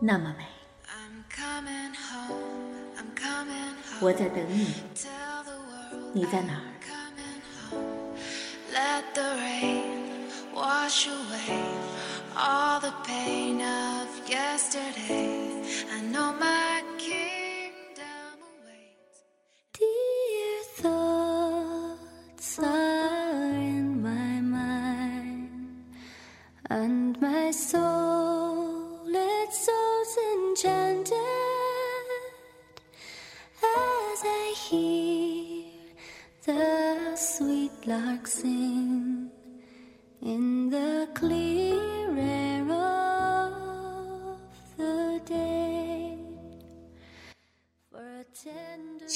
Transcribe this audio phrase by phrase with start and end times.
[0.00, 0.44] 那么美，
[4.00, 4.74] 我在等你，
[6.12, 6.62] 你在哪儿？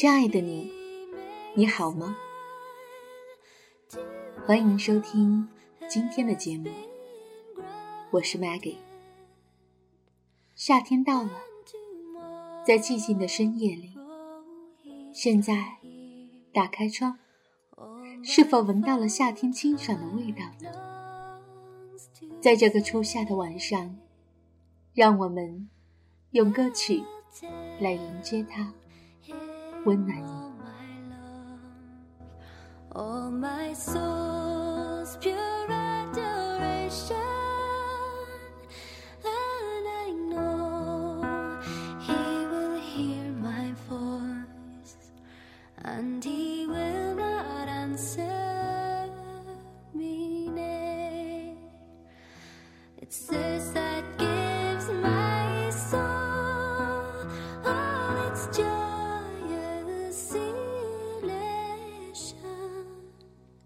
[0.02, 0.68] 亲爱的你，
[1.54, 2.16] 你好吗？
[4.44, 5.48] 欢迎收听
[5.88, 6.68] 今天的节目，
[8.10, 8.78] 我是 Maggie。
[10.56, 11.30] 夏天到了，
[12.66, 13.96] 在寂静的深夜里，
[15.12, 15.76] 现在
[16.52, 17.16] 打开窗，
[18.24, 21.40] 是否闻到了夏天清爽的味道呢？
[22.40, 23.96] 在这个初夏的晚上，
[24.94, 25.70] 让我们
[26.32, 27.04] 用歌曲
[27.78, 28.74] 来迎接它。
[29.85, 30.47] 温暖你。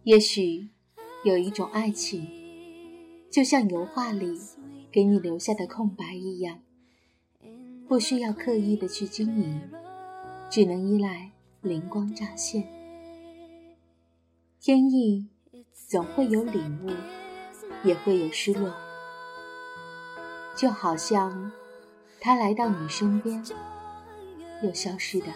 [0.06, 0.68] 也许
[1.24, 2.28] 有一种爱情，
[3.28, 4.40] 就像油画里
[4.92, 6.60] 给你留下的空白一样，
[7.88, 9.60] 不需要刻意的去经营，
[10.48, 12.68] 只能依赖灵光乍现。
[14.60, 15.26] 天意
[15.88, 16.90] 总会有领悟，
[17.82, 18.72] 也会有失落，
[20.56, 21.50] 就好像
[22.20, 23.44] 他来到你身边，
[24.62, 25.26] 又消失的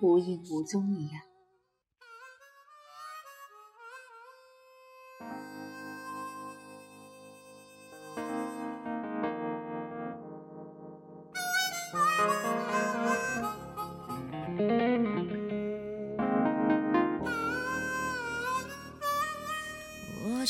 [0.00, 1.20] 无影无踪一样。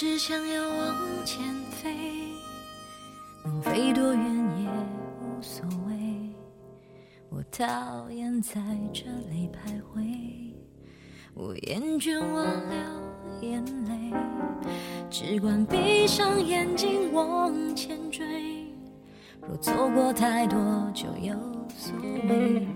[0.00, 0.96] 只想要往
[1.26, 1.94] 前飞，
[3.44, 4.24] 能飞多远
[4.58, 4.70] 也
[5.20, 5.94] 无所谓。
[7.28, 8.62] 我讨厌在
[8.94, 10.54] 这里徘徊，
[11.34, 14.16] 我厌倦我流眼泪，
[15.10, 18.24] 只管闭上眼睛往前追。
[19.46, 21.34] 若错过太多就有
[21.76, 21.94] 所
[22.26, 22.66] 谓，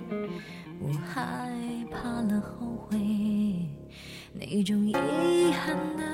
[0.79, 1.51] 我害
[1.91, 2.99] 怕了后悔，
[4.35, 6.14] 那种遗憾的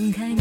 [0.00, 0.39] 放开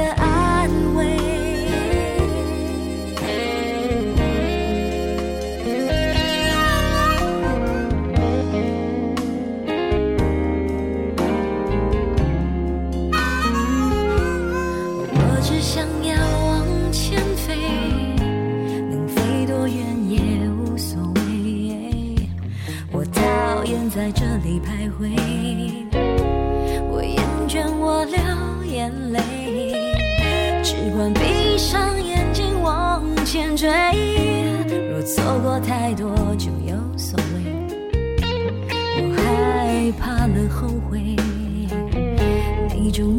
[0.00, 0.29] the
[35.58, 37.52] 太多就有所谓，
[38.96, 41.16] 我害怕了后悔，
[42.68, 43.16] 那种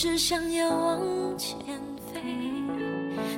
[0.00, 1.58] 只想要往前
[1.96, 2.22] 飞，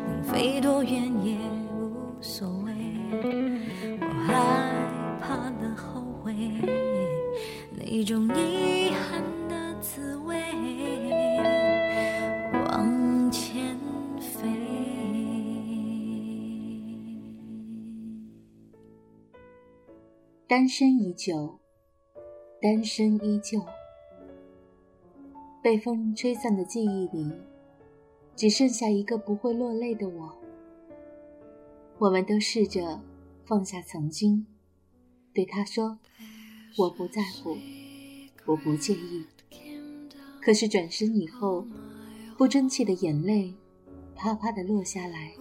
[0.06, 0.92] 能飞多远
[1.24, 1.38] 也
[1.72, 1.90] 无
[2.20, 2.74] 所谓。
[3.98, 4.34] 我害
[5.22, 6.34] 怕了后悔，
[7.72, 10.36] 那种遗憾的滋味。
[12.52, 13.74] 往前
[14.20, 14.46] 飞。
[20.46, 21.58] 单身已久，
[22.60, 23.58] 单身依旧。
[25.62, 27.30] 被风吹散的记忆里，
[28.34, 30.34] 只剩下一个不会落泪的我。
[31.98, 33.02] 我们都试着
[33.44, 34.46] 放下曾经，
[35.34, 35.98] 对他说
[36.78, 37.58] ：“我不在乎，
[38.46, 39.26] 我不介意。”
[40.40, 41.66] 可是转身以后，
[42.38, 43.54] 不争气的眼泪
[44.16, 45.32] 啪啪的落下来。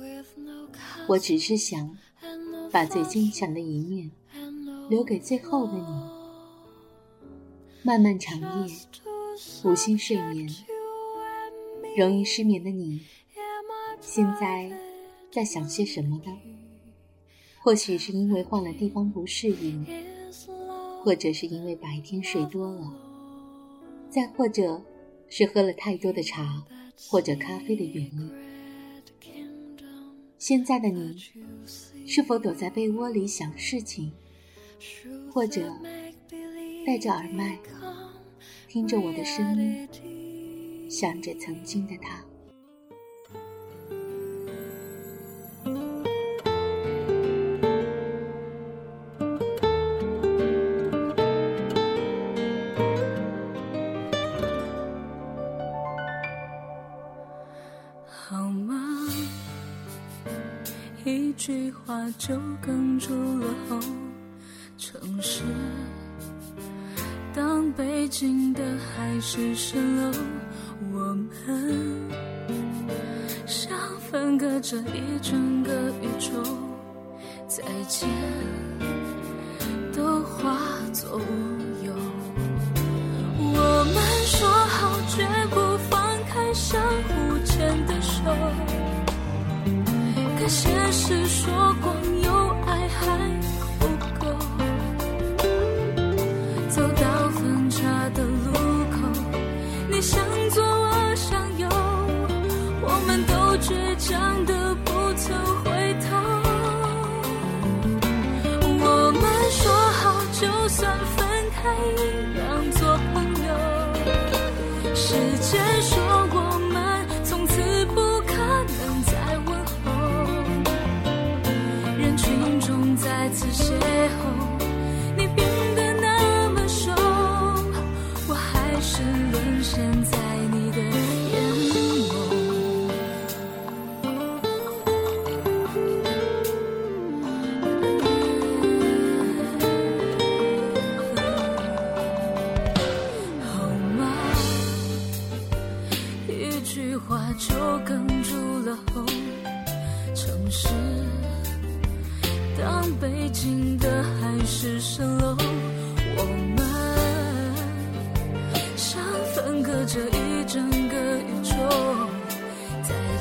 [1.07, 1.98] 我只是想
[2.71, 4.12] 把最坚强的一面
[4.89, 6.10] 留给最后的你。
[7.83, 8.75] 漫漫长夜。
[9.63, 10.50] 无心睡眠，
[11.97, 13.01] 容易失眠的你，
[14.01, 14.71] 现在
[15.31, 16.38] 在想些什么呢？
[17.62, 19.86] 或许是因为换了地方不适应，
[21.03, 22.94] 或者是因为白天睡多了，
[24.09, 24.81] 再或者
[25.30, 26.65] 是喝了太多的茶
[27.09, 28.31] 或者咖啡的原因。
[30.38, 31.18] 现在的你，
[32.06, 34.12] 是否躲在被窝里想事情，
[35.31, 35.74] 或者
[36.85, 37.57] 戴着耳麦？
[38.69, 39.89] 听着我的声音，
[40.88, 42.24] 想着曾经的他。
[58.07, 59.10] 好吗？
[61.04, 63.80] 一句话就哽住了喉，
[68.19, 70.11] 当北京的海市蜃楼，
[70.92, 72.09] 我们
[73.45, 73.71] 像
[74.11, 75.71] 分隔着一整个
[76.02, 76.44] 宇宙，
[77.47, 78.09] 再见
[79.95, 80.57] 都化
[80.92, 81.21] 作乌
[81.85, 81.94] 有。
[83.38, 83.95] 我们
[84.26, 88.19] 说好绝不放开相互牵的手，
[90.38, 91.88] 可现实说过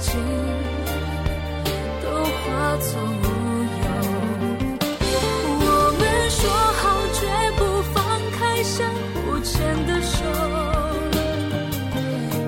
[0.00, 0.20] 情
[2.02, 3.24] 都化作乌
[3.82, 3.86] 有
[5.60, 5.66] 我
[5.98, 6.40] 们说
[6.78, 6.82] 好
[7.14, 7.20] 绝
[7.56, 7.60] 不
[7.92, 7.96] 放
[8.38, 8.76] 开相
[9.14, 9.54] 互牵
[9.86, 10.16] 的手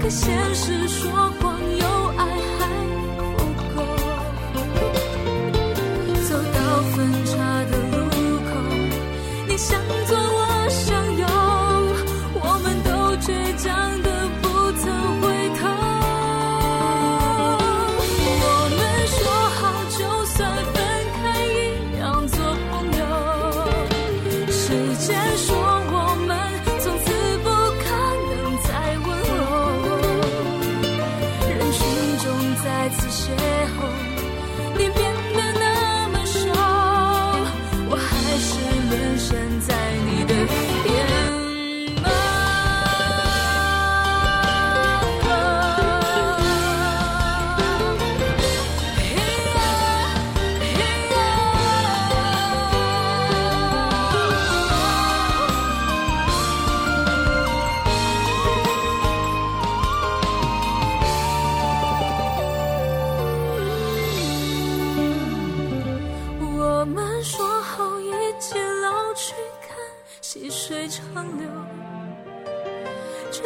[0.01, 1.50] 可现实说过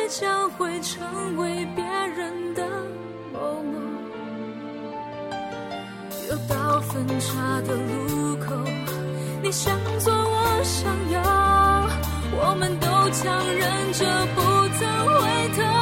[0.04, 2.62] 你将会成为别人的
[3.32, 3.78] 某某。
[6.28, 8.54] 又到分岔的路口，
[9.42, 11.18] 你向左，我向右，
[12.32, 14.42] 我们都强忍着不
[14.78, 15.23] 曾回
[15.56, 15.73] 头。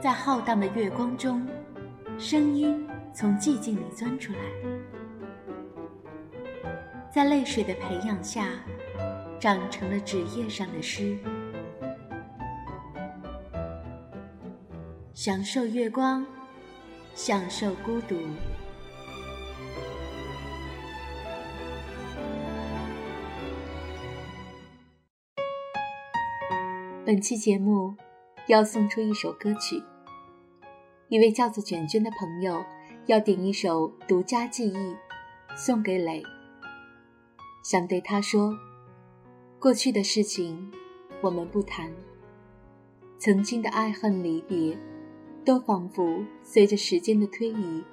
[0.00, 1.44] 在浩荡的月光中，
[2.18, 4.38] 声音从寂静里钻出来，
[7.12, 8.48] 在泪水的培养下，
[9.40, 11.18] 长成了纸页上的诗。
[15.12, 16.24] 享受月光，
[17.12, 18.16] 享受孤独。
[27.04, 27.96] 本期节目。
[28.48, 29.82] 要送出一首歌曲，
[31.10, 32.64] 一位叫做卷卷的朋友
[33.04, 34.72] 要点一首《独家记忆》，
[35.54, 36.22] 送给磊。
[37.62, 38.56] 想对他说：
[39.58, 40.72] 过去的事情
[41.20, 41.92] 我们不谈，
[43.18, 44.78] 曾经的爱恨离别，
[45.44, 47.84] 都仿佛随着时间的推移，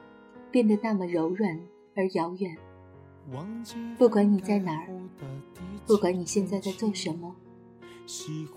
[0.51, 1.59] 变得那么柔软
[1.97, 2.55] 而遥远。
[3.97, 4.87] 不管你在哪儿，
[5.85, 7.35] 不管你现在在做什么，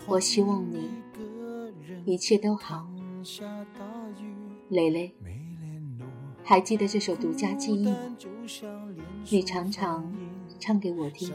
[0.06, 0.90] 我希望你。
[2.04, 2.88] 一切都好，
[4.68, 5.14] 蕾蕾，
[6.44, 7.96] 还记得这首独家记忆吗？
[9.30, 10.12] 你常常
[10.58, 11.32] 唱给我听。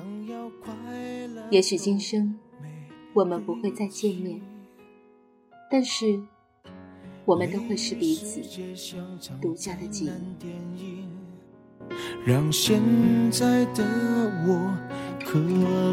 [1.50, 2.38] 也许今生
[3.14, 4.42] 我们不会再见面，
[5.70, 6.20] 但是
[7.26, 8.42] 我们都会是彼此
[9.42, 10.10] 独家的记
[10.76, 11.06] 忆。
[12.26, 12.82] 让现
[13.30, 13.84] 在的
[14.48, 14.76] 我
[15.24, 15.40] 可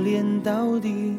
[0.00, 1.18] 怜到底。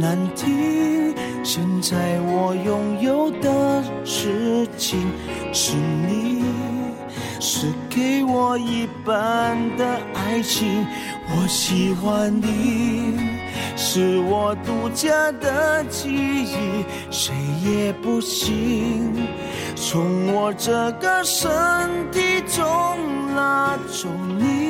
[0.00, 1.14] 难听。
[1.44, 4.98] 现在我拥有的事情
[5.52, 6.42] 是你，
[7.38, 10.86] 是给我一半的爱情。
[11.28, 13.18] 我喜欢你，
[13.76, 19.14] 是我独家的记忆，谁也不行
[19.76, 21.50] 从我这个身
[22.10, 22.64] 体中
[23.34, 24.69] 拉走你。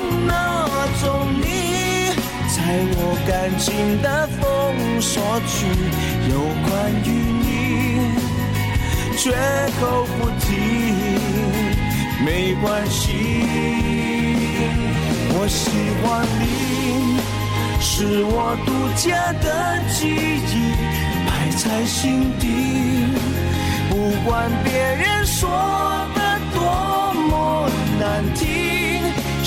[0.27, 0.67] 那
[1.01, 1.05] 种
[1.41, 1.45] 你。
[2.53, 2.57] 在
[2.95, 4.41] 我感情的封
[5.01, 5.65] 锁区，
[6.29, 6.33] 有
[6.67, 6.69] 关
[7.05, 7.07] 于
[7.41, 7.49] 你，
[9.17, 9.23] 绝
[9.79, 9.81] 口
[10.17, 10.45] 不提，
[12.25, 12.99] 没关系。
[15.33, 15.61] 我喜
[16.03, 16.05] 欢
[16.39, 16.43] 你，
[17.79, 19.45] 是我独家的
[19.93, 19.99] 记
[20.47, 20.53] 忆，
[21.25, 22.43] 埋在心底，
[23.89, 23.93] 不
[24.29, 25.49] 管别人说
[26.15, 26.19] 的
[26.53, 26.59] 多
[27.13, 28.03] 么难
[28.35, 28.60] 听，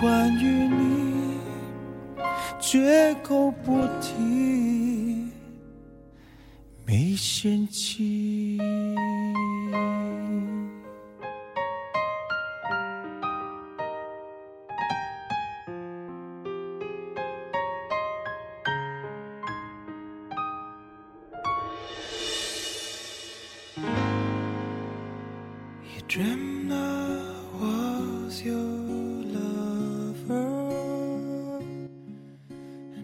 [0.00, 0.96] 关于你。
[2.58, 5.30] 绝口不提，
[6.84, 8.58] 没嫌弃。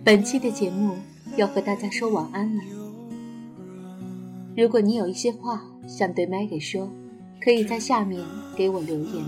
[0.05, 0.97] 本期的节目
[1.37, 2.62] 要和大家说晚安了。
[4.57, 6.91] 如果你有一些话想对 Maggie 说，
[7.41, 8.21] 可以在下面
[8.57, 9.25] 给我留言，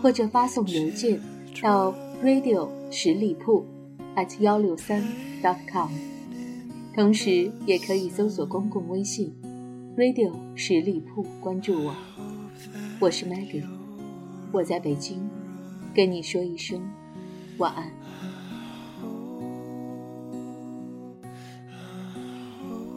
[0.00, 1.20] 或者发送邮件
[1.60, 3.66] 到 radio 十里铺
[4.14, 5.02] at 幺六三
[5.42, 5.90] dot com。
[6.94, 9.34] 同时，也可以搜索公共微信
[9.96, 11.92] radio 十里铺，关注我。
[13.00, 13.64] 我是 Maggie，
[14.52, 15.28] 我在北京，
[15.92, 16.80] 跟你说一声
[17.58, 17.90] 晚安。